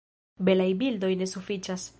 [0.47, 1.89] Belaj bildoj ne sufiĉas!